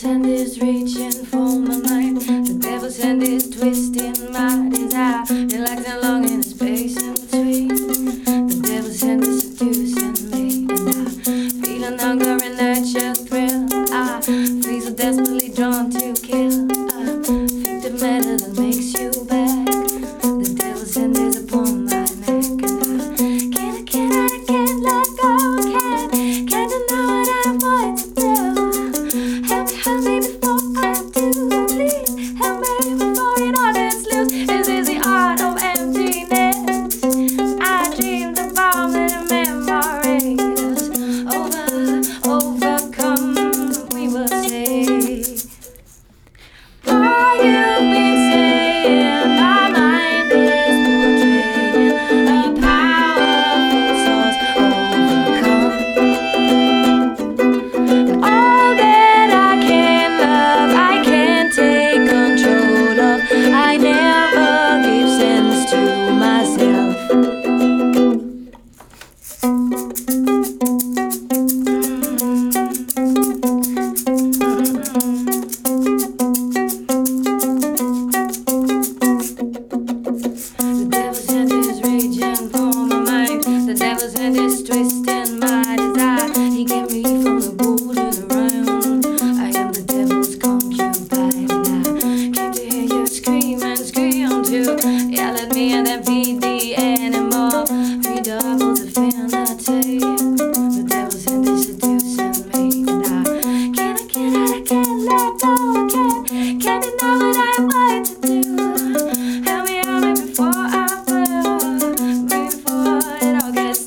[0.00, 2.16] devil's hand is reaching for my mind.
[2.22, 5.24] The devil's hand is twisting my desire.
[5.28, 7.68] Relaxing, longing, space in between.
[7.68, 13.66] The devil's hand is seducing me, and I feeling hunger and natural thrill.
[13.92, 16.64] I feel so desperately drawn to kill.
[16.96, 19.66] I think the matter that makes you back.
[20.22, 21.49] The devil's hand is a
[49.20, 49.59] Bye.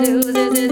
[0.00, 0.69] do, do.